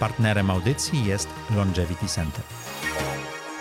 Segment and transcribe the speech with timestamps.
[0.00, 2.44] Partnerem audycji jest Longevity Center.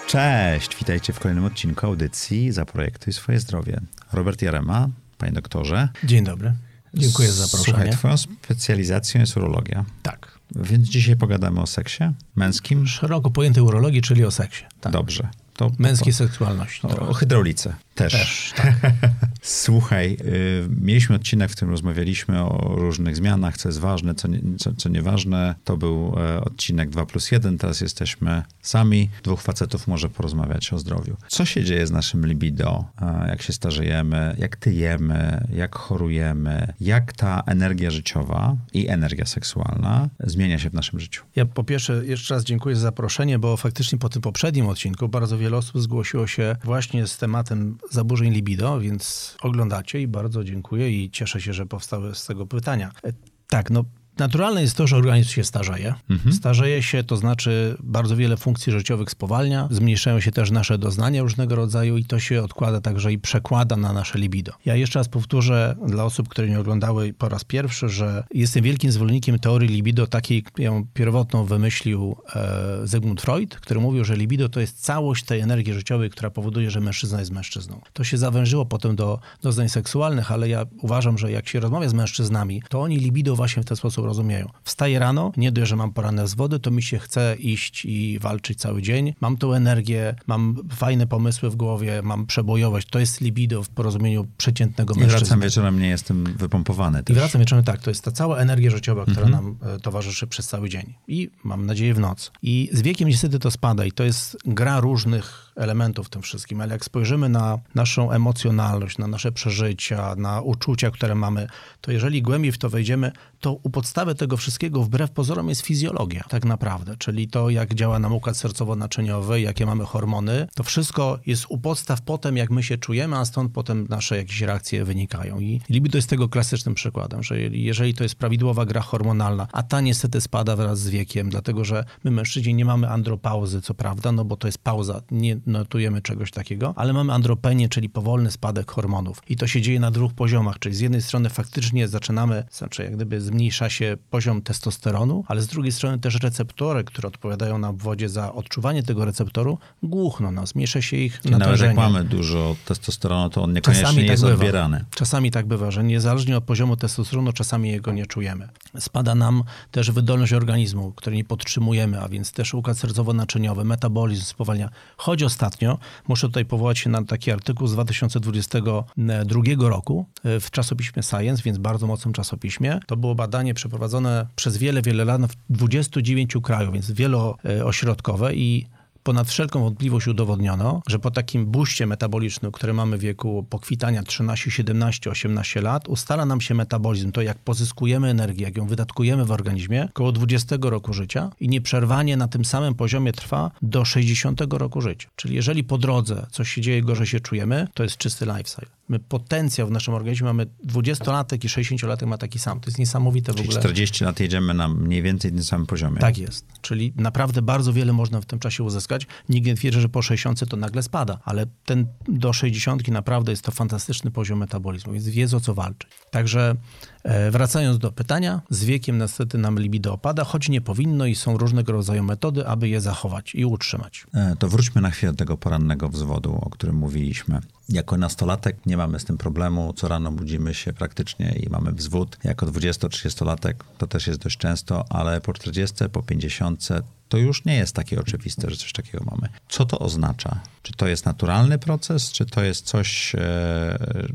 [0.08, 3.82] Cześć, witajcie w kolejnym odcinku audycji Zaprojektuj swoje zdrowie.
[4.14, 5.90] Robert Jarema, panie doktorze.
[6.04, 6.54] Dzień dobry.
[6.94, 7.78] Dziękuję za zaproszenie.
[7.78, 9.86] Słuchaj, twoją specjalizacją jest urologia.
[10.04, 10.40] Tak.
[10.56, 12.04] Więc dzisiaj pogadamy o seksie
[12.36, 12.88] męskim.
[12.88, 14.66] Szeroko pojętej urologii, czyli o seksie.
[14.82, 14.94] Tak.
[14.94, 15.30] Dobrze.
[15.58, 16.88] To, Męskiej seksualności.
[16.88, 18.14] O, o hydraulice też.
[18.14, 18.76] Też, tak.
[19.42, 24.40] Słuchaj, y, mieliśmy odcinek, w którym rozmawialiśmy o różnych zmianach, co jest ważne, co, nie,
[24.58, 25.56] co, co nieważne.
[25.64, 29.10] To był e, odcinek 2 plus 1, teraz jesteśmy sami.
[29.24, 31.18] Dwóch facetów może porozmawiać o zdrowiu.
[31.28, 37.14] Co się dzieje z naszym libido, e, jak się starzejemy, jak tyjemy, jak chorujemy, jak
[37.14, 41.24] ta energia życiowa i energia seksualna zmienia się w naszym życiu?
[41.36, 45.38] Ja po pierwsze jeszcze raz dziękuję za zaproszenie, bo faktycznie po tym poprzednim odcinku bardzo
[45.38, 51.12] wiele osób zgłosiło się właśnie z tematem zaburzeń libido, więc oglądacie i bardzo dziękuję i
[51.12, 52.92] cieszę się, że powstały z tego pytania.
[53.04, 53.14] E,
[53.48, 53.84] tak, no
[54.20, 55.94] Naturalne jest to, że organizm się starzeje.
[56.10, 56.34] Mhm.
[56.34, 61.56] Starzeje się, to znaczy bardzo wiele funkcji życiowych spowalnia, zmniejszają się też nasze doznania różnego
[61.56, 64.54] rodzaju i to się odkłada także i przekłada na nasze libido.
[64.66, 68.92] Ja jeszcze raz powtórzę dla osób, które nie oglądały po raz pierwszy, że jestem wielkim
[68.92, 74.60] zwolennikiem teorii libido, takiej ją pierwotną wymyślił e, Zygmunt Freud, który mówił, że libido to
[74.60, 77.82] jest całość tej energii życiowej, która powoduje, że mężczyzna jest mężczyzną.
[77.94, 81.94] To się zawężyło potem do doznań seksualnych, ale ja uważam, że jak się rozmawia z
[81.94, 84.50] mężczyznami, to oni libido właśnie w ten sposób rozumieją.
[84.64, 88.20] Wstaję rano, nie dość, że mam poranne z wody, to mi się chce iść i
[88.20, 89.14] walczyć cały dzień.
[89.22, 92.88] Mam tą energię, mam fajne pomysły w głowie, mam przebojowość.
[92.90, 95.20] To jest libido w porozumieniu przeciętnego I mężczyzny.
[95.20, 97.16] wracam wieczorem, nie jestem wypompowany też.
[97.18, 99.32] I wracam wieczorem, tak, to jest ta cała energia życiowa, która Mhm.
[99.62, 100.94] nam e, towarzyszy przez cały dzień.
[101.08, 102.32] I mam nadzieję w noc.
[102.42, 106.62] I z wiekiem niestety to spada i to jest gra różnych elementów w tym wszystkim,
[106.62, 111.48] ale jak spojrzymy na naszą emocjonalność, na nasze przeżycia, na uczucia, które mamy,
[111.82, 116.24] to jeżeli głębiej w to wejdziemy, to u podstawy tego wszystkiego wbrew pozorom jest fizjologia
[116.30, 121.46] tak naprawdę, czyli to jak działa nam układ sercowo-naczyniowy, jakie mamy hormony, to wszystko jest
[121.50, 125.40] u podstaw potem jak my się czujemy, a stąd potem nasze jakieś reakcje wynikają.
[125.40, 129.82] I libido jest tego klasycznym przykładem, że jeżeli to jest prawidłowa gra hormonalna, a ta
[129.82, 134.26] niestety spada wraz z wiekiem, dlatego że my mężczyźni nie mamy andropauzy, co prawda, no
[134.26, 139.22] bo to jest pauza, nie notujemy czegoś takiego, ale mamy andropenię, czyli powolny spadek hormonów.
[139.30, 142.96] I to się dzieje na dwóch poziomach, czyli z jednej strony faktycznie zaczynamy, znaczy jak
[142.96, 148.10] gdyby zmniejsza się poziom testosteronu, ale z drugiej strony też receptory, które odpowiadają na obwodzie
[148.10, 153.30] za odczuwanie tego receptoru, głuchną, no, zmniejsza się ich I nawet jak mamy dużo testosteronu,
[153.30, 154.36] to on niekoniecznie Czasami tak jest bywa.
[154.36, 154.86] odbierany.
[154.96, 158.50] Czasami tak bywa, że niezależnie od poziomu testosteronu, czasami jego nie czujemy.
[158.80, 164.70] Spada nam też wydolność organizmu, której nie podtrzymujemy, a więc też układ sercowo-naczyniowy, metabolizm spowalnia.
[164.98, 165.78] Choć ostatnio,
[166.08, 171.58] muszę tutaj powołać się na taki artykuł z 2022 roku e, w czasopiśmie Science, więc
[171.58, 172.80] bardzo mocnym czasopiśmie.
[172.88, 178.68] To było badanie przeprowadzone przez wiele, wiele lat w 29 krajach, więc wieloośrodkowe i
[179.08, 184.52] ponad wszelką wątpliwość udowodniono, że po takim buście metabolicznym, który mamy w wieku pokwitania 13,
[184.52, 189.32] 17, 18 lat, ustala nam się metabolizm, to jak pozyskujemy energię, jak ją wydatkujemy w
[189.32, 194.82] organizmie, około 20 roku życia i nieprzerwanie na tym samym poziomie trwa do 60 roku
[194.82, 195.10] życia.
[195.16, 198.77] Czyli jeżeli po drodze coś się dzieje, gorzej się czujemy, to jest czysty lifestyle.
[198.90, 202.60] My potencjał w naszym organizmie mamy 20-latek i 60-latek ma taki sam.
[202.60, 203.60] To jest niesamowite w Czyli ogóle.
[203.60, 205.98] 40 lat jedziemy na mniej więcej tym samym poziomie.
[206.00, 206.46] Tak jest.
[206.62, 209.08] Czyli naprawdę bardzo wiele można w tym czasie uzyskać.
[209.30, 213.44] Nikt nie twierdzi, że po 60 to nagle spada, ale ten do 60 naprawdę jest
[213.44, 215.90] to fantastyczny poziom metabolizmu, więc wie o co walczyć.
[216.12, 216.56] Także
[217.04, 221.38] e, wracając do pytania, z wiekiem niestety nam libido opada, choć nie powinno i są
[221.38, 224.06] różnego rodzaju metody, aby je zachować i utrzymać.
[224.14, 227.42] E, To wróćmy na chwilę do tego porannego wzwodu, o którym mówiliśmy.
[227.70, 229.74] Jako nastolatek nie mamy z tym problemu.
[229.74, 232.18] Co rano budzimy się praktycznie i mamy wzwód.
[232.24, 236.68] Jako 20-30-latek to też jest dość często, ale po 40, po 50
[237.10, 239.30] to już nie jest takie oczywiste, że coś takiego mamy.
[239.50, 240.40] Co to oznacza?
[240.62, 244.08] Czy to jest naturalny proces, czy to jest coś, e,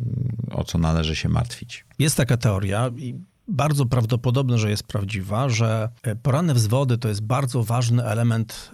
[0.50, 1.84] o co należy się martwić?
[1.98, 3.14] Jest taka teoria i
[3.52, 8.70] bardzo prawdopodobne, że jest prawdziwa, że e, poranne wzwody to jest bardzo ważny element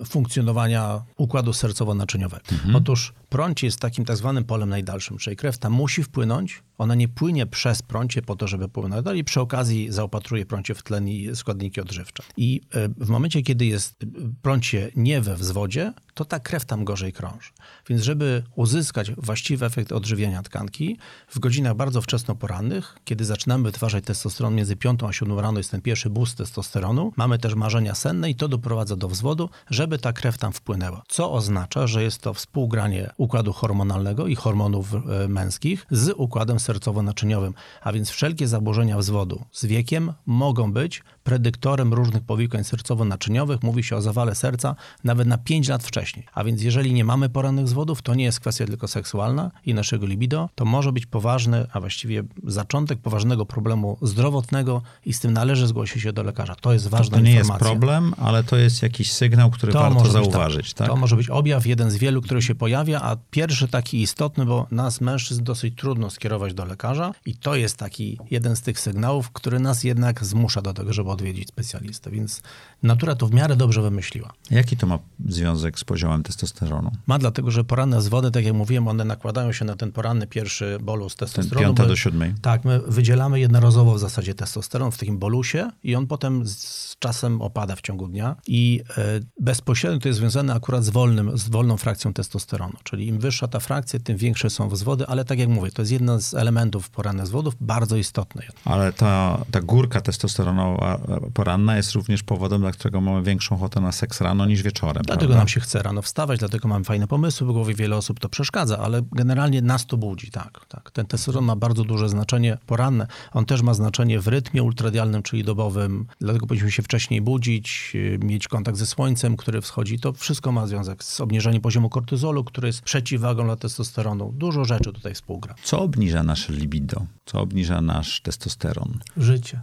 [0.00, 2.42] e, funkcjonowania układu sercowo-naczyniowego.
[2.74, 7.08] Otóż prącie jest takim tak zwanym polem najdalszym, czyli krew tam musi wpłynąć, ona nie
[7.08, 11.36] płynie przez prącie po to, żeby płynąć dalej, przy okazji zaopatruje prącie w tlen i
[11.36, 12.22] składniki odżywcze.
[12.36, 13.96] I e, w momencie, kiedy jest
[14.42, 17.50] prącie nie we wzwodzie, to ta krew tam gorzej krąży.
[17.88, 20.98] Więc żeby uzyskać właściwy efekt odżywiania tkanki,
[21.28, 25.80] w godzinach bardzo wczesnoporannych, kiedy zaczynamy wytwarzać testosteron między 5 a 7 rano, jest ten
[25.80, 30.38] pierwszy boost testosteronu, mamy też marzenia senne i to doprowadza do wzwodu, żeby ta krew
[30.38, 31.02] tam wpłynęła.
[31.08, 37.52] Co oznacza, że jest to współgranie układu hormonalnego i hormonów e, męskich z układem sercowo-naczyniowym.
[37.82, 43.62] A więc wszelkie zaburzenia wzwodu z wiekiem mogą być predyktorem różnych powikłań sercowo-naczyniowych.
[43.62, 46.26] Mówi się o zawale serca nawet na 5 lat wcześniej.
[46.34, 50.06] A więc jeżeli nie mamy porannych zwodów, to nie jest kwestia tylko seksualna i naszego
[50.06, 55.66] libido, to może być poważny, a właściwie zaczątek poważnego problemu zdrowotnego i z tym należy
[55.66, 56.54] zgłosić się do lekarza.
[56.54, 57.54] To jest ważna to nie informacja.
[57.54, 60.88] jest problem, ale to jest jakiś sygnał, który To warto być zauważyć, tak?
[60.88, 64.66] To może być objaw, jeden z wielu, który się pojawia, a pierwszy taki istotny, bo
[64.70, 69.30] nas mężczyzn dosyć trudno skierować do lekarza i to jest taki jeden z tych sygnałów,
[69.30, 72.42] który nas jednak zmusza do tego, żeby odwiedzić specjalistę, więc
[72.82, 74.32] natura to w miarę dobrze wymyśliła.
[74.50, 74.98] Jaki to ma
[75.28, 76.90] związek z poziomem testosteronu?
[77.06, 80.78] Ma dlatego, że poranne zwody, tak jak mówiłem, one nakładają się na ten poranny pierwszy
[80.82, 81.66] bolus Ten testosteronu.
[81.66, 82.34] piąta bo- do siódmej.
[82.42, 87.42] Tak, my wydzielamy jednorazowo w zasadzie testosteron w takim bolusie i on potem z czasem
[87.42, 91.76] opada w ciągu dnia i e, bezpośrednio to jest związane akurat z, wolnym, z wolną
[91.76, 95.70] frakcją testosteronu, czyli im wyższa ta frakcja, tym większe są wzwody, ale tak jak mówię,
[95.70, 98.42] to jest jeden z elementów porannych zwodów, bardzo istotny.
[98.64, 100.98] Ale ta, ta górka testosteronowa
[101.34, 105.02] poranna jest również powodem, dla którego mamy większą ochotę na seks rano niż wieczorem.
[105.06, 105.38] Dlatego prawda?
[105.38, 108.78] nam się chce rano wstawać, dlatego mamy fajne pomysły w głowie, wiele osób to przeszkadza,
[108.78, 110.66] ale generalnie nas to budzi, tak.
[110.68, 110.90] tak.
[110.90, 113.06] Ten testosteron ma bardzo duże znaczenie poranne.
[113.32, 118.18] On też ma znaczenie w rytmie ultradialnym, czyli dobowym, dlatego powinniśmy się wcześniej budzić, yy,
[118.18, 119.98] mieć kontakt ze słońcem, który wschodzi.
[119.98, 124.32] To wszystko ma związek z obniżeniem poziomu kortyzolu, który jest przeciwwagą dla testosteronu.
[124.36, 125.54] Dużo rzeczy tutaj współgra.
[125.62, 127.06] Co obniża nasze libido?
[127.24, 128.98] Co obniża nasz testosteron?
[129.16, 129.62] Życie.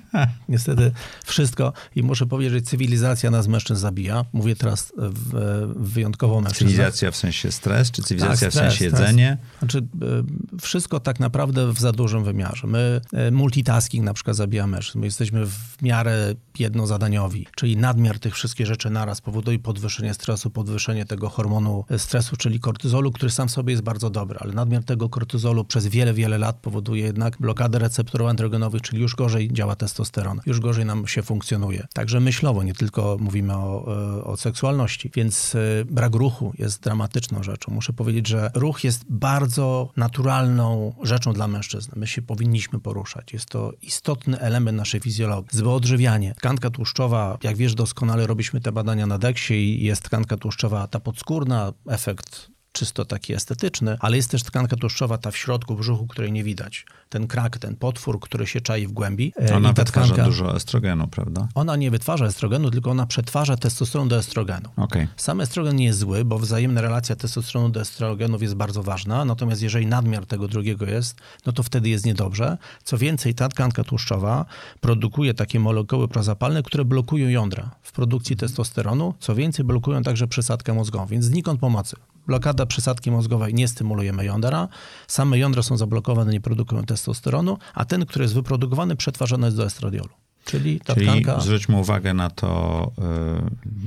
[0.49, 0.91] Niestety
[1.25, 4.25] wszystko i muszę powiedzieć, że cywilizacja nas mężczyzn zabija.
[4.33, 5.29] Mówię teraz w,
[5.73, 6.59] w wyjątkowo mężczyzn.
[6.59, 9.37] Cywilizacja w sensie stres, czy cywilizacja Tak, w sensie stres, jedzenie?
[9.59, 12.67] Znaczy, y, wszystko tak naprawdę w za dużym wymiarze.
[12.67, 14.99] My multitasking na przykład zabija mężczyzn.
[14.99, 21.05] My jesteśmy w miarę jednozadaniowi, czyli nadmiar tych wszystkich rzeczy naraz powoduje podwyższenie stresu, podwyższenie
[21.05, 25.09] tego hormonu stresu, czyli kortyzolu, który sam w sobie jest bardzo dobry, ale nadmiar tego
[25.09, 30.00] kortyzolu przez wiele, wiele lat powoduje jednak blokadę receptorów androgenowych, czyli już gorzej działa testosteron,
[30.45, 31.87] już gorzej nam się funkcjonuje.
[31.93, 33.85] Także myślowo, nie tylko mówimy o,
[34.19, 37.71] y, o seksualności, więc y, brak ruchu jest dramatyczną rzeczą.
[37.71, 41.91] Muszę powiedzieć, że ruch jest bardzo naturalną rzeczą dla mężczyzn.
[41.95, 43.33] My się powinniśmy poruszać.
[43.33, 45.57] Jest to istotny element naszej fizjologii.
[45.57, 46.33] Zwyodrzewianie.
[46.37, 50.99] Tkanka tłuszczowa, jak wiesz doskonale, robiliśmy te badania na deksie i jest tkanka tłuszczowa ta
[50.99, 56.31] podskórna, efekt czysto taki estetyczny, ale jest też tkanka tłuszczowa ta w środku brzuchu, której
[56.31, 56.85] nie widać.
[57.09, 59.33] Ten krak, ten potwór, który się czai w głębi.
[59.49, 61.47] E, Ona i ta wytwarza tkanka, dużo estrogenu, prawda?
[61.55, 64.69] ona nie wytwarza estrogenu, tylko ona przetwarza testosteron do estrogenu.
[64.77, 65.07] Okej.
[65.17, 69.61] Sam estrogen nie jest zły, bo wzajemna relacja testosteronu do estrogenów jest bardzo ważna, natomiast
[69.61, 72.57] jeżeli nadmiar tego drugiego jest, no to wtedy jest niedobrze.
[72.83, 74.45] Co więcej, ta tkanka tłuszczowa
[74.81, 80.73] produkuje takie molekuły prozapalne, które blokują jądra w produkcji testosteronu, co więcej, blokują także przysadkę
[80.73, 81.95] mózgową, więc znikąd pomocy.
[82.27, 84.67] Blokada przysadki mózgowej nie stymulujemy jądra,
[85.07, 89.65] same jądra są zablokowane, nie produkują testosteronu, a ten, który jest wyprodukowany, przetwarzany jest do
[89.65, 90.09] estradiolu.
[90.45, 91.39] Czyli ta Czyli tkanka...
[91.39, 92.91] zwróćmy uwagę na to,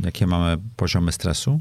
[0.01, 1.61] y, jakie mamy poziomy stresu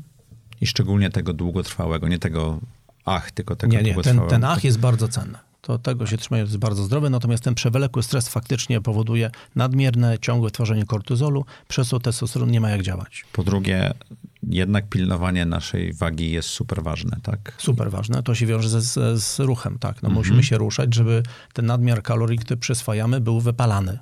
[0.61, 2.59] i szczególnie tego długotrwałego, nie tego
[3.05, 4.29] ach, tylko tego Nie, nie, ten, długotrwałego.
[4.29, 5.37] ten ach jest bardzo cenny.
[5.61, 10.19] To tego się trzymają, to jest bardzo zdrowe, natomiast ten przewlekły stres faktycznie powoduje nadmierne,
[10.19, 13.25] ciągłe tworzenie kortyzolu, przez co testosteron nie ma jak działać.
[13.33, 13.93] Po drugie,
[14.50, 17.54] jednak pilnowanie naszej wagi jest super ważne, tak?
[17.57, 20.04] Super ważne, to się wiąże ze, z, z ruchem, tak.
[20.04, 20.13] No Mhm.
[20.13, 21.24] musimy się ruszać, żeby
[21.54, 24.00] ten nadmiar kalorii, który przyswajamy, był wypalany.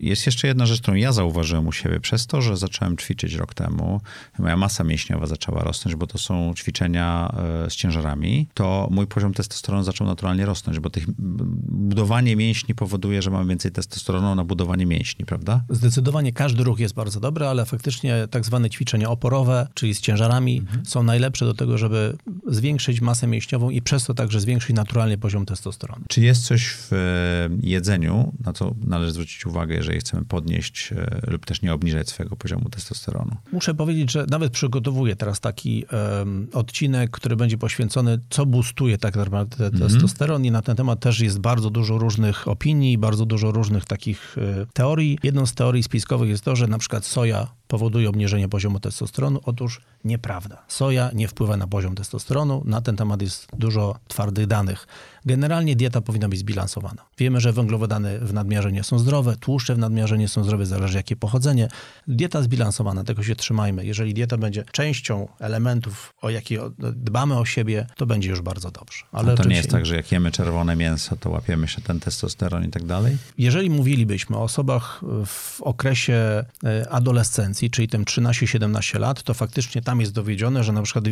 [0.00, 2.00] Jest jeszcze jedna rzecz, którą ja zauważyłem u siebie.
[2.00, 4.00] Przez to, że zacząłem ćwiczyć rok temu,
[4.38, 7.34] moja masa mięśniowa zaczęła rosnąć, bo to są ćwiczenia
[7.66, 13.22] e, z ciężarami, to mój poziom testosteronu zaczął naturalnie rosnąć, bo tych, budowanie mięśni powoduje,
[13.22, 15.64] że mamy więcej testosteronu na budowanie mięśni, prawda?
[15.68, 20.58] Zdecydowanie każdy ruch jest bardzo dobry, ale faktycznie tak zwane ćwiczenia oporowe, czyli z ciężarami,
[20.58, 20.86] Mhm.
[20.86, 22.16] są najlepsze do tego, żeby
[22.46, 26.04] zwiększyć masę mięśniową i przez to także zwiększyć naturalnie poziom testosteronu.
[26.08, 26.96] Czy jest coś w e,
[27.62, 32.36] jedzeniu, na co należy zwrócić uwagę, jeżeli chcemy podnieść e, lub też nie obniżać swojego
[32.36, 33.36] poziomu testosteronu?
[33.52, 35.84] Muszę powiedzieć, że nawet przygotowuję teraz taki
[36.20, 41.00] em, odcinek, który będzie poświęcony, co boostuje tak naprawdę te- testosteron i na ten temat
[41.00, 45.18] też jest bardzo dużo różnych opinii, bardzo dużo różnych takich e, teorii.
[45.22, 49.40] Jedną z teorii spiskowych jest to, że na przykład soja powoduje obniżenie poziomu testosteronu.
[49.44, 50.62] Otóż nieprawda.
[50.68, 52.62] Soja nie wpływa na poziom testosteronu.
[52.64, 54.86] Na ten temat jest dużo twardych danych.
[55.26, 57.04] Generalnie dieta powinna być zbilansowana.
[57.18, 60.96] Wiemy, że węglowodany w nadmiarze nie są zdrowe, tłuszcze w nadmiarze nie są zdrowe, zależy
[60.96, 61.68] jakie pochodzenie.
[62.08, 63.86] Dieta zbilansowana, tego się trzymajmy.
[63.86, 69.04] Jeżeli dieta będzie częścią elementów, o jakie dbamy o siebie, to będzie już bardzo dobrze.
[69.12, 72.64] Ale to nie jest tak, że jak jemy czerwone mięso, to łapiemy się ten testosteron
[72.64, 73.16] i tak dalej?
[73.38, 76.88] Jeżeli mówilibyśmy o osobach w okresie e,
[77.70, 81.04] czyli tym 13-17 lat, to faktycznie tam jest dowiedzione, że na przykład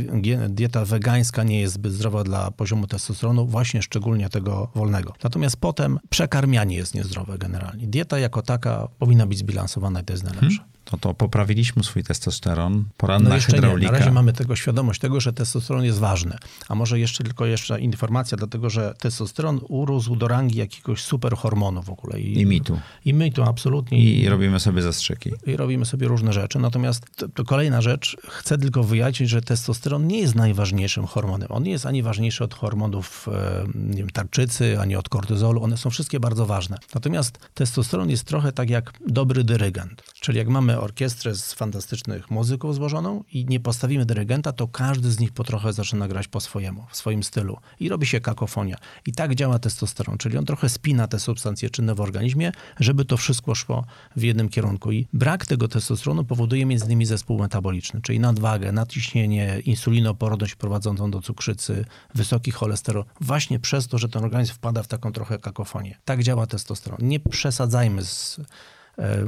[0.48, 5.14] dieta wegańska nie jest zbyt zdrowa dla poziomu testosteronu, właśnie szczególnie tego wolnego.
[5.24, 7.86] Natomiast potem przekarmianie jest niezdrowe generalnie.
[7.86, 10.56] Dieta jako taka powinna być zbilansowana i to jest najlepsze.
[10.56, 13.92] Hmm to, to poprawiliśmy swój testosteron, poranna no hydraulika.
[13.92, 13.92] Nie.
[13.92, 16.36] Na razie mamy tego świadomość tego, że testosteron jest ważny.
[16.68, 21.90] A może jeszcze tylko jeszcze informacja, dlatego że testosteron urósł do rangi jakiegoś superhormonu w
[21.90, 22.20] ogóle.
[22.20, 22.80] I, I mitu.
[23.04, 23.98] I mitu, absolutnie.
[23.98, 25.30] I, I, robimy sobie zastrzyki.
[25.46, 26.58] I robimy sobie różne rzeczy.
[26.58, 31.48] Natomiast to, to, kolejna rzecz, chcę tylko wyjaśnić, że testosteron nie jest najważniejszym hormonem.
[31.50, 35.62] On nie jest ani ważniejszy od hormonów e, nie wiem, tarczycy, ani od kortyzolu.
[35.62, 36.76] One są wszystkie bardzo ważne.
[36.94, 40.02] Natomiast testosteron jest trochę tak jak dobry dyrygent.
[40.20, 45.20] Czyli jak mamy orkiestrę z fantastycznych muzyków złożoną i nie postawimy dyrygenta, to każdy z
[45.20, 48.76] nich po trochę zaczyna grać po swojemu, w swoim stylu i robi się kakofonia.
[49.06, 53.16] I tak działa testosteron, czyli on trochę spina te substancje czynne w organizmie, żeby to
[53.16, 53.84] wszystko szło
[54.16, 54.92] w jednym kierunku.
[54.92, 61.20] I brak tego testosteronu powoduje między innymi zespół metaboliczny, czyli nadwagę, nadciśnienie, insulinoporodność prowadzącą do
[61.20, 61.84] cukrzycy,
[62.14, 65.98] wysoki cholesterol, właśnie przez to, że ten organizm wpada w taką trochę kakofonię.
[66.04, 66.98] Tak działa testosteron.
[67.02, 68.40] Nie przesadzajmy z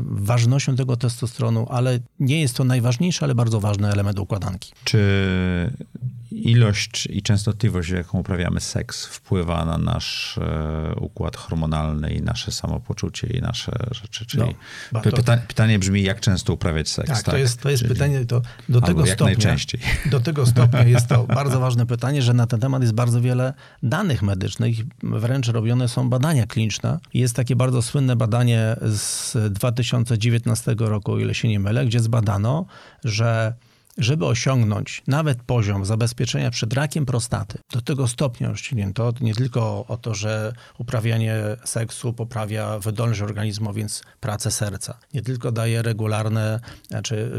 [0.04, 4.72] ważnością tego testosteronu, ale nie jest to najważniejszy, ale bardzo ważny element układanki.
[4.84, 4.98] Czy
[6.32, 13.26] ilość i częstotliwość, jaką uprawiamy seks, wpływa na nasz e, układ hormonalny i nasze samopoczucie
[13.26, 14.26] i nasze rzeczy?
[14.26, 14.54] Czyli
[14.92, 17.08] no, pyta pytanie brzmi, jak często uprawiać seks?
[17.08, 17.34] Tak, tak?
[17.34, 17.94] to jest, to jest Czyli...
[17.94, 19.26] pytanie to do tego stopnia.
[19.26, 19.80] Najczęściej.
[20.10, 23.54] Do tego stopnia jest to bardzo ważne pytanie, że na ten temat jest bardzo wiele
[23.82, 26.98] danych medycznych, wręcz robione są badania kliniczne.
[27.14, 32.66] Jest takie bardzo słynne badanie z 2019 roku, o ile się nie mylę, gdzie zbadano,
[33.04, 33.54] że
[33.98, 39.96] żeby osiągnąć nawet poziom zabezpieczenia przed rakiem prostaty, do tego stopnia rozciągnięto, nie tylko o
[39.96, 47.30] to, że uprawianie seksu poprawia wydolność organizmu, więc pracę serca, nie tylko daje regularne, znaczy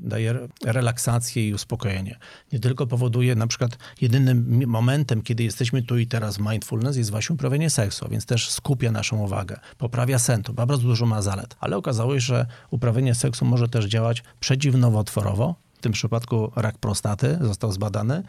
[0.00, 2.18] daje relaksację i uspokojenie,
[2.52, 7.34] nie tylko powoduje na przykład jedynym momentem, kiedy jesteśmy tu i teraz mindfulness jest właśnie
[7.34, 11.76] uprawianie seksu, więc też skupia naszą uwagę, poprawia sen, to bardzo dużo ma zalet, ale
[11.76, 18.22] okazało się, że uprawianie seksu może też działać przeciwnowotworowo, tym przypadku rak prostaty został zbadany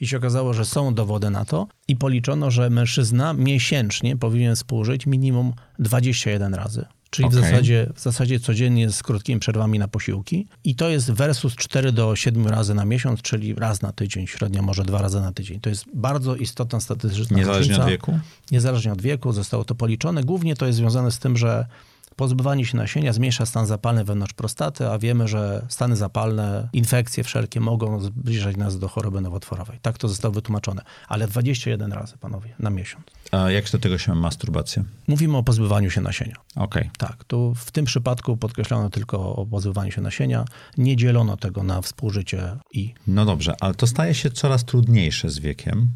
[0.00, 5.06] i się okazało, że są dowody na to i policzono, że mężczyzna miesięcznie powinien współżyć
[5.06, 6.84] minimum 21 razy.
[7.10, 7.40] Czyli okay.
[7.40, 10.46] w, zasadzie, w zasadzie codziennie z krótkimi przerwami na posiłki.
[10.64, 14.62] I to jest versus 4 do 7 razy na miesiąc, czyli raz na tydzień, średnio
[14.62, 15.60] może dwa razy na tydzień.
[15.60, 17.84] To jest bardzo istotna statystyczna Niezależnie różnica.
[17.84, 18.18] od wieku?
[18.50, 20.24] Niezależnie od wieku zostało to policzone.
[20.24, 21.66] Głównie to jest związane z tym, że
[22.16, 27.60] Pozbywanie się nasienia zmniejsza stan zapalny wewnątrz prostaty, a wiemy, że stany zapalne, infekcje wszelkie
[27.60, 29.78] mogą zbliżać nas do choroby nowotworowej.
[29.82, 30.82] Tak to zostało wytłumaczone.
[31.08, 33.06] Ale 21 razy, panowie, na miesiąc.
[33.32, 34.84] A jak do tego się ma masturbacja?
[35.08, 36.36] Mówimy o pozbywaniu się nasienia.
[36.54, 36.82] Okej.
[36.82, 36.90] Okay.
[36.98, 40.44] Tak, tu w tym przypadku podkreślono tylko o pozbywaniu się nasienia.
[40.78, 42.94] Nie dzielono tego na współżycie i...
[43.06, 45.88] No dobrze, ale to staje się coraz trudniejsze z wiekiem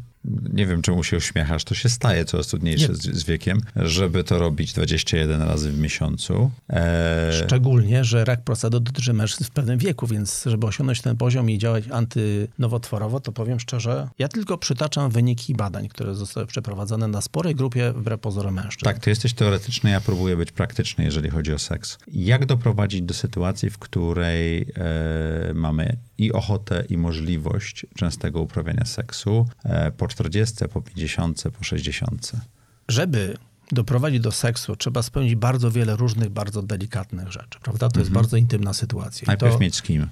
[0.53, 4.39] nie wiem czemu się uśmiechasz, to się staje coraz trudniejsze z, z, wiekiem, żeby to
[4.39, 6.51] robić 21 razy w miesiącu.
[6.69, 7.43] E...
[7.45, 11.57] Szczególnie, że rak prostaty dotyczy mężczyzn w pewnym wieku, więc żeby osiągnąć ten poziom i
[11.57, 17.55] działać antynowotworowo, to powiem szczerze, ja tylko przytaczam wyniki badań, które zostały przeprowadzone na sporej
[17.55, 18.85] grupie wbrew pozorom mężczyzn.
[18.85, 21.97] Tak, ty jesteś teoretyczny, ja próbuję być praktyczny, jeżeli chodzi o seks.
[22.07, 29.47] Jak doprowadzić do sytuacji, w której e, mamy i ochotę, i możliwość częstego uprawiania seksu
[29.63, 32.31] e, po 40, po 50, po 60.
[32.87, 33.37] Żeby
[33.71, 37.89] doprowadzić do seksu, trzeba spełnić bardzo wiele różnych, bardzo delikatnych rzeczy, prawda?
[37.89, 38.23] To jest mhm.
[38.23, 39.25] bardzo intymna sytuacja.
[39.27, 39.59] Najpierw to...
[39.59, 40.07] mieć z kim.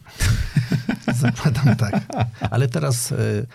[1.15, 2.05] Zakładam tak.
[2.51, 3.13] Ale teraz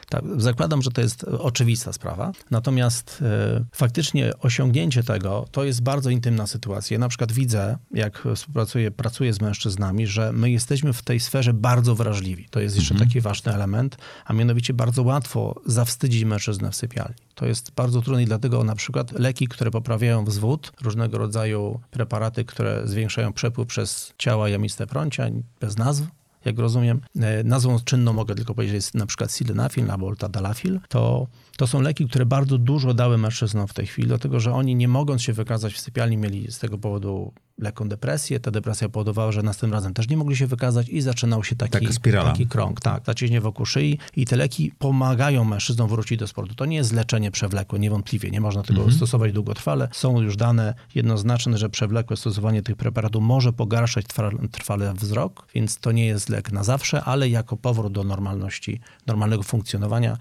[0.08, 2.32] tak, zakładam, że to jest oczywista sprawa.
[2.50, 3.22] Natomiast
[3.60, 6.94] y, faktycznie osiągnięcie tego to jest bardzo intymna sytuacja.
[6.94, 11.54] Ja na przykład widzę, jak współpracuję, pracuję z mężczyznami, że my jesteśmy w tej sferze
[11.54, 12.48] bardzo wrażliwi.
[12.50, 13.08] To jest jeszcze mhm.
[13.10, 17.14] taki ważny element, a mianowicie bardzo łatwo zawstydzić mężczyznę w sypialni.
[17.34, 22.44] To jest bardzo trudne i dlatego na przykład leki, które poprawiają wzwód, różnego rodzaju preparaty,
[22.44, 25.24] które zwiększają przepływ przez ciała jamiste prącia,
[25.60, 26.04] bez nazw,
[26.44, 27.00] jak rozumiem.
[27.20, 30.80] E, nazwą czynną mogę tylko powiedzieć, jest na przykład sildenafil albo tadalafil.
[30.88, 34.74] To, to są leki, które bardzo dużo dały mężczyznom w tej chwili, dlatego że oni
[34.74, 38.40] nie mogąc się wykazać w sypialni, mieli z tego powodu lekką depresję.
[38.40, 41.72] Ta depresja powodowała, że następnym razem też nie mogli się wykazać i zaczynał się taki,
[41.72, 46.54] taki krąg, tak, zaciśnienie wokół szyi i te leki pomagają mężczyznom wrócić do sportu.
[46.54, 48.96] To nie jest leczenie przewlekłe, niewątpliwie, nie można tego mhm.
[48.96, 49.88] stosować długotrwale.
[49.92, 54.04] Są już dane jednoznaczne, że przewlekłe stosowanie tych preparatów może pogarszać
[54.50, 59.42] trwale wzrok, więc to nie jest lek na zawsze, ale jako powrót do normalności, normalnego
[59.42, 60.18] funkcjonowania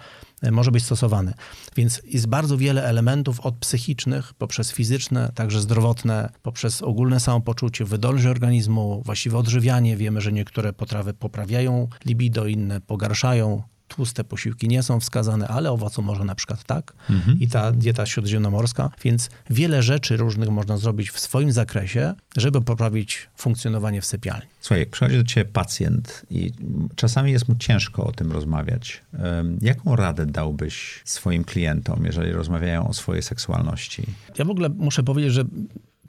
[0.52, 1.34] może być stosowany.
[1.76, 8.26] Więc jest bardzo wiele elementów od psychicznych, poprzez fizyczne, także zdrowotne, poprzez ogólne samopoczucie, wydolność
[8.26, 9.98] organizmu, właściwe odżywianie.
[9.98, 16.24] Wiemy, że niektóre potrawy poprawiają libido, inne pogarszają tłuste posiłki nie są wskazane, ale owocomorze
[16.26, 16.94] na przykład tak.
[17.40, 23.30] I ta dieta śródziemnomorska, więc wiele rzeczy różnych można zrobić w swoim zakresie, żeby poprawić
[23.36, 24.46] funkcjonowanie w sypialni.
[24.62, 26.52] Słuchaj, przychodzi do ciebie pacjent i
[26.96, 29.02] czasami jest mu ciężko o tym rozmawiać.
[29.62, 34.04] Jaką radę dałbyś swoim klientom, jeżeli rozmawiają o swojej seksualności?
[34.38, 35.44] Ja w ogóle muszę powiedzieć, że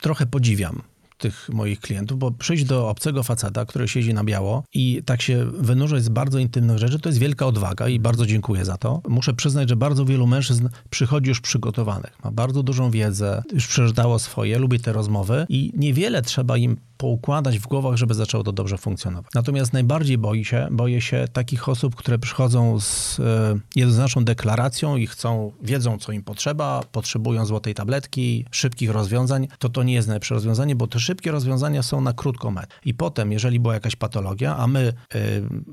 [0.01, 0.83] trochę podziwiam
[1.19, 5.45] tych moich klientów, bo przyjść do obcego faceta, który siedzi na biało i tak się
[5.45, 9.01] wynurzać z bardzo intymnych rzeczy, to jest wielka odwaga i bardzo dziękuję za to.
[9.09, 14.19] Muszę przyznać, że bardzo wielu mężczyzn przychodzi już przygotowanych, ma bardzo dużą wiedzę, już przeżytało
[14.19, 18.79] swoje, lubi te rozmowy i niewiele trzeba im poukładać w głowach, żeby zaczęło to dobrze
[18.79, 19.31] funkcjonować.
[19.35, 25.07] Natomiast najbardziej boi się, boję się takich osób, które przychodzą z e, jednoznaczną deklaracją i
[25.07, 30.35] chcą, wiedzą, co im potrzeba, potrzebują złotej tabletki, szybkich rozwiązań, to to nie jest najlepsze
[30.35, 32.75] rozwiązanie, bo te szybkie rozwiązania są na krótką metę.
[32.85, 35.19] I potem, jeżeli była jakaś patologia, a my e,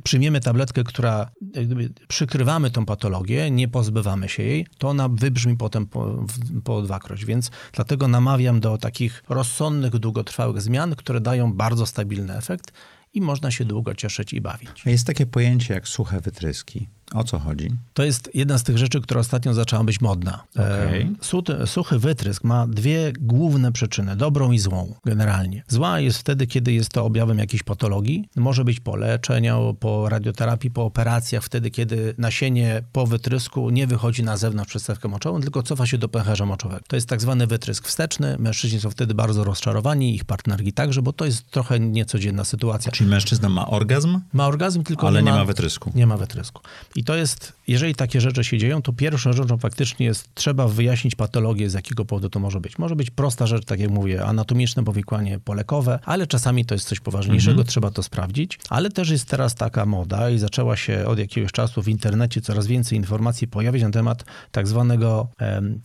[0.04, 5.58] przyjmiemy tabletkę, która jak gdyby, przykrywamy tą patologię, nie pozbywamy się jej, to ona wybrzmi
[5.58, 6.26] potem po,
[6.64, 7.26] po dwakroć.
[7.26, 12.72] Więc dlatego namawiam do takich rozsądnych, długotrwałych zmian, które dają bardzo stabilny efekt
[13.14, 14.86] i można się długo cieszyć i bawić.
[14.86, 16.88] Jest takie pojęcie jak suche wytryski.
[17.14, 17.70] O co chodzi?
[17.94, 20.44] To jest jedna z tych rzeczy, która ostatnio zaczęła być modna.
[20.58, 25.64] E, suty- Suchy wytrysk ma dwie główne przyczyny, dobrą i złą generalnie.
[25.68, 28.30] Zła jest wtedy, kiedy jest to objawem jakiejś patologii.
[28.36, 34.24] Może być po leczeniu, po radioterapii, po operacjach, wtedy, kiedy nasienie po wytrysku nie wychodzi
[34.24, 36.82] na zewnątrz przez cewkę moczową, tylko cofa się do pęcherza moczowego.
[36.88, 38.36] To jest tak zwany wytrysk wsteczny.
[38.40, 42.92] Mężczyźni są wtedy bardzo rozczarowani, ich partnerki także, bo to jest trochę niecodzienna sytuacja.
[42.92, 45.92] Czyli mężczyzna ma orgazm, Ma orgazm, tylko ale nie nie ma ma wytrysku.
[45.96, 46.62] nie ma wytrysku.
[46.96, 51.16] I to jest, jeżeli takie rzeczy się dzieją, to pierwszą rzeczą faktycznie jest, trzeba wyjaśnić
[51.16, 52.78] patologię, z jakiego powodu to może być.
[52.78, 57.00] Może być prosta rzecz, tak jak mówię, anatomiczne powikłanie polekowe, ale czasami to jest coś
[57.00, 58.60] poważniejszego, trzeba to sprawdzić.
[58.70, 62.68] Ale też jest teraz taka moda i zaczęła się od jakiegoś czasu w internecie coraz
[62.68, 65.28] więcej informacji pojawiać na temat tak zwanego,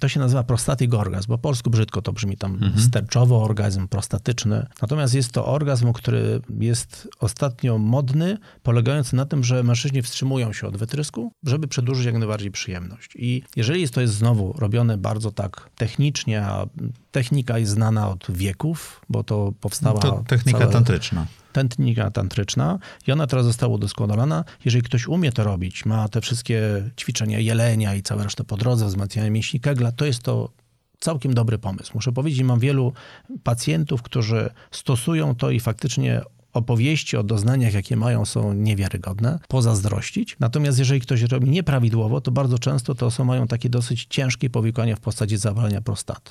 [0.01, 4.67] to się nazywa prostatic orgazm, bo po polsku brzydko to brzmi tam sterczowo orgazm prostatyczny.
[4.83, 10.67] Natomiast jest to orgazm, który jest ostatnio modny, polegający na tym, że mężczyźni wstrzymują się
[10.67, 11.06] od wytrysku,
[11.47, 13.11] żeby przedłużyć jak najbardziej przyjemność.
[13.17, 16.67] I jeżeli jest to jest znowu robione bardzo tak technicznie, a
[17.11, 20.01] technika jest znana od wieków, bo to powstała...
[20.01, 21.27] To technika tantryczna.
[21.53, 24.45] technika tantryczna i ona teraz została udoskonalona.
[24.65, 28.87] Jeżeli ktoś umie to robić, ma te wszystkie ćwiczenia jelenia i całe resztę po drodze,
[28.87, 30.51] wzmacniania mięśni kegla, to jest to
[31.01, 31.91] całkiem dobry pomysł.
[31.95, 32.93] Muszę powiedzieć, mam wielu
[33.43, 36.23] pacjentów, którzy stosują to i faktycznie
[36.57, 40.37] opowieści o doznaniach, jakie mają, są niewiarygodne, pozazdrościć.
[40.41, 44.97] Natomiast jeżeli ktoś robi nieprawidłowo, to bardzo często te osoby mają takie dosyć ciężkie powikłania
[44.97, 46.31] w postaci zawalenia prostaty.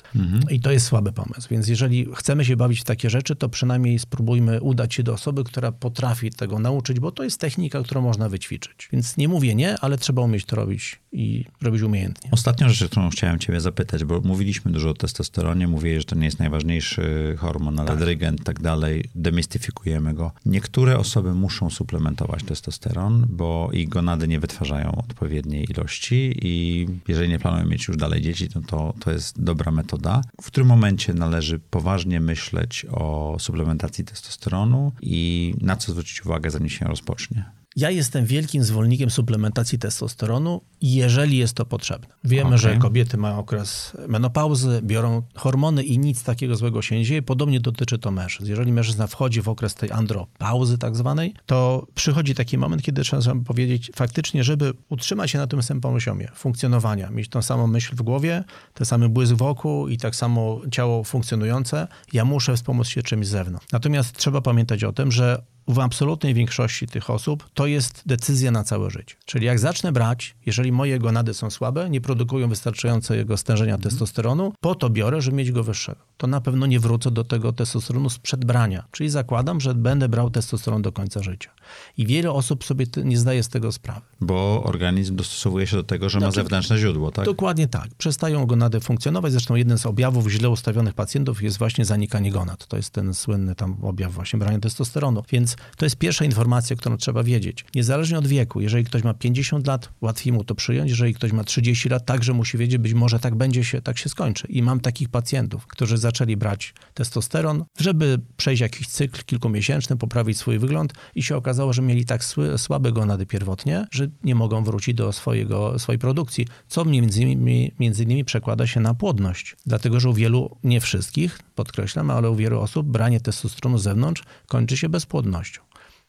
[0.50, 1.48] I to jest słaby pomysł.
[1.50, 5.44] Więc jeżeli chcemy się bawić w takie rzeczy, to przynajmniej spróbujmy udać się do osoby,
[5.44, 8.88] która potrafi tego nauczyć, bo to jest technika, którą można wyćwiczyć.
[8.92, 12.30] Więc nie mówię nie, ale trzeba umieć to robić i robić umiejętnie.
[12.30, 16.24] Ostatnią rzecz, którą chciałem ciebie zapytać, bo mówiliśmy dużo o testosteronie, mówiłeś, że to nie
[16.24, 20.14] jest najważniejszy hormon, ale dyrygent i tak dalej, demistyfikujemy
[20.46, 27.38] Niektóre osoby muszą suplementować testosteron, bo ich gonady nie wytwarzają odpowiedniej ilości i jeżeli nie
[27.38, 30.22] planują mieć już dalej dzieci, to, to to jest dobra metoda.
[30.42, 36.68] W którym momencie należy poważnie myśleć o suplementacji testosteronu i na co zwrócić uwagę, zanim
[36.68, 37.44] się rozpocznie?
[37.76, 42.08] Ja jestem wielkim zwolennikiem suplementacji testosteronu, jeżeli jest to potrzebne.
[42.24, 42.58] Wiemy, Okej.
[42.58, 47.22] że kobiety mają okres menopauzy, biorą hormony i nic takiego złego się nie dzieje.
[47.22, 48.50] Podobnie dotyczy to mężczyzn.
[48.50, 53.22] Jeżeli mężczyzna wchodzi w okres tej andropauzy tak zwanej, to przychodzi taki moment, kiedy trzeba
[53.44, 58.02] powiedzieć faktycznie, żeby utrzymać się na tym samym poziomie funkcjonowania, mieć tą samą myśl w
[58.02, 63.26] głowie, ten sam błysk wokół i tak samo ciało funkcjonujące, ja muszę wspomóc się czymś
[63.26, 63.66] z zewnątrz.
[63.72, 68.64] Natomiast trzeba pamiętać o tym, że w absolutnej większości tych osób to jest decyzja na
[68.64, 69.16] całe życie.
[69.24, 74.74] Czyli jak zacznę brać, jeżeli moje gonady są słabe, nie produkują wystarczającego stężenia testosteronu, po
[74.74, 76.00] to biorę, żeby mieć go wyższego.
[76.16, 78.84] To na pewno nie wrócę do tego testosteronu sprzed brania.
[78.90, 81.50] Czyli zakładam, że będę brał testosteron do końca życia.
[81.96, 84.00] I wiele osób sobie nie zdaje z tego sprawy.
[84.20, 87.24] Bo organizm dostosowuje się do tego, że ma Znaczy, zewnętrzne źródło, tak?
[87.24, 87.88] Dokładnie tak.
[87.98, 89.32] Przestają gonady funkcjonować.
[89.32, 92.66] Zresztą jeden z objawów źle ustawionych pacjentów jest właśnie zanikanie gonad.
[92.66, 95.22] To jest ten słynny tam objaw właśnie brania testosteronu.
[95.30, 97.64] Więc to jest pierwsza informacja, którą trzeba wiedzieć.
[97.74, 100.90] Niezależnie od wieku, jeżeli ktoś ma 50 lat, łatwiej mu to przyjąć.
[100.90, 104.08] Jeżeli ktoś ma 30 lat, także musi wiedzieć, być może tak będzie się, tak się
[104.08, 104.46] skończy.
[104.46, 110.58] I mam takich pacjentów, którzy zaczęli brać testosteron, żeby przejść jakiś cykl kilkumiesięczny, poprawić swój
[110.58, 112.24] wygląd i się okazało, że mieli tak
[112.56, 118.02] słabe gonady pierwotnie, że nie mogą wrócić do swojego, swojej produkcji, co między innymi, między
[118.02, 119.56] innymi przekłada się na płodność.
[119.66, 124.22] Dlatego, że u wielu, nie wszystkich, podkreślam, ale u wielu osób branie testosteronu z zewnątrz
[124.46, 125.45] kończy się bezpłodnością.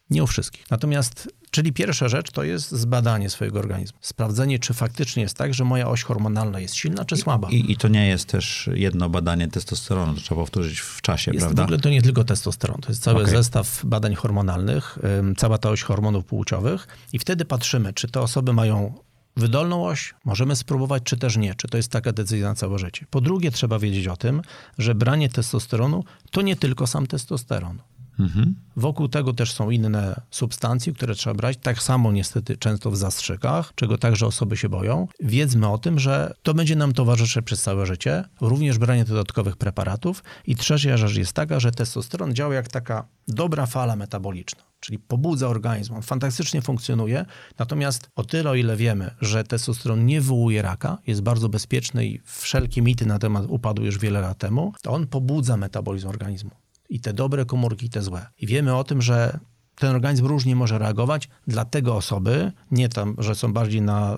[0.09, 0.71] Nie u wszystkich.
[0.71, 3.97] Natomiast Czyli pierwsza rzecz to jest zbadanie swojego organizmu.
[4.01, 7.49] Sprawdzenie, czy faktycznie jest tak, że moja oś hormonalna jest silna czy słaba.
[7.51, 11.45] I, i to nie jest też jedno badanie testosteronu, to trzeba powtórzyć w czasie, jest,
[11.45, 11.61] prawda?
[11.61, 13.31] W ogóle to nie tylko testosteron, to jest cały okay.
[13.31, 14.99] zestaw badań hormonalnych,
[15.37, 18.93] cała ta oś hormonów płciowych i wtedy patrzymy, czy te osoby mają
[19.37, 23.05] wydolną oś, możemy spróbować, czy też nie, czy to jest taka decyzja na całe życie.
[23.09, 24.41] Po drugie, trzeba wiedzieć o tym,
[24.77, 27.79] że branie testosteronu to nie tylko sam testosteron.
[28.19, 28.55] Mhm.
[28.75, 31.57] Wokół tego też są inne substancje, które trzeba brać.
[31.61, 35.07] Tak samo niestety często w zastrzykach, czego także osoby się boją.
[35.19, 38.23] Wiedzmy o tym, że to będzie nam towarzyszyć przez całe życie.
[38.41, 40.23] Również branie dodatkowych preparatów.
[40.47, 45.47] I trzecia rzecz jest taka, że testosteron działa jak taka dobra fala metaboliczna czyli pobudza
[45.47, 47.25] organizm, on fantastycznie funkcjonuje,
[47.59, 52.21] natomiast o tyle, o ile wiemy, że testosteron nie wywołuje raka, jest bardzo bezpieczny i
[52.25, 56.51] wszelkie mity na temat upadły już wiele lat temu, to on pobudza metabolizm organizmu
[56.89, 58.25] i te dobre komórki, i te złe.
[58.37, 59.39] I wiemy o tym, że
[59.75, 64.17] ten organizm różnie może reagować, dlatego osoby, nie tam, że są bardziej na,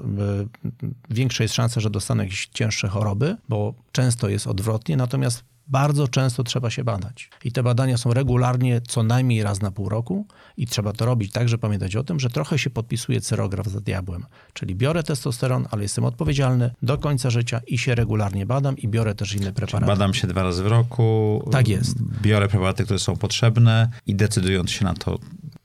[0.83, 6.07] y, większa jest szansa, że dostaną jakieś cięższe choroby, bo często jest odwrotnie, natomiast bardzo
[6.07, 7.29] często trzeba się badać.
[7.43, 10.27] I te badania są regularnie co najmniej raz na pół roku
[10.57, 13.81] i trzeba to robić tak, że pamiętać o tym, że trochę się podpisuje cyrograf za
[13.81, 14.25] diabłem.
[14.53, 19.15] Czyli biorę testosteron, ale jestem odpowiedzialny do końca życia i się regularnie badam i biorę
[19.15, 19.85] też inne preparaty.
[19.85, 21.49] Czyli badam się dwa razy w roku.
[21.51, 21.97] Tak jest.
[22.21, 25.19] Biorę preparaty, które są potrzebne i decydując się na to,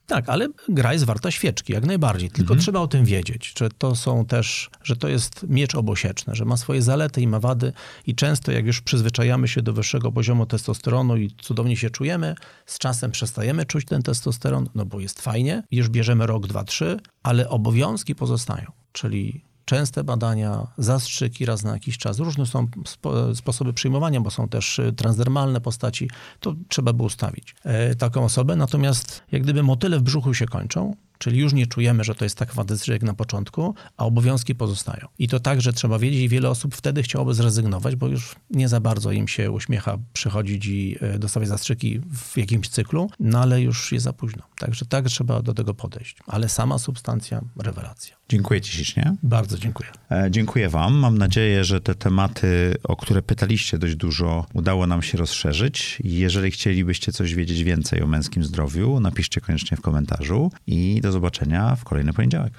[0.06, 2.30] tak, ale gra jest warta świeczki, jak najbardziej.
[2.30, 2.60] Tylko mhm.
[2.60, 6.56] trzeba o tym wiedzieć, że to są też, że to jest miecz obosieczny, że ma
[6.56, 7.72] swoje zalety i ma wady
[8.06, 12.34] i często jak już przyzwyczajamy się do wyższego poziomu testosteronu i cudownie się czujemy,
[12.66, 17.00] z czasem przestajemy czuć ten testosteron, no bo jest fajnie, już bierzemy rok, dwa, trzy,
[17.22, 22.18] ale obowiązki pozostają, czyli częste badania, zastrzyki raz na jakiś czas.
[22.18, 26.10] Różne są spo, sposoby przyjmowania, bo są też y, transdermalne postaci.
[26.40, 28.56] To trzeba by ustawić e, taką osobę.
[28.56, 32.38] Natomiast jak gdyby motyle w brzuchu się kończą, Czyli już nie czujemy, że to jest
[32.38, 35.08] taka decyzja jak na początku, a obowiązki pozostają.
[35.18, 38.80] I to także trzeba wiedzieć i wiele osób wtedy chciałoby zrezygnować, bo już nie za
[38.80, 43.92] bardzo im się uśmiecha przychodzić i e, dostawać zastrzyki w jakimś cyklu, no ale już
[43.92, 44.42] jest za późno.
[44.58, 46.16] Także tak trzeba do tego podejść.
[46.26, 48.16] Ale sama substancja, rewelacja.
[48.28, 49.14] Dziękuję Ci ślicznie.
[49.22, 49.88] Bardzo dziękuję.
[50.10, 50.94] E, dziękuję Wam.
[50.94, 55.98] Mam nadzieję, że te tematy, o które pytaliście dość dużo, udało nam się rozszerzyć.
[56.04, 61.76] Jeżeli chcielibyście coś wiedzieć więcej o męskim zdrowiu, napiszcie koniecznie w komentarzu i do zobaczenia
[61.76, 62.52] w kolejny poniedziałek.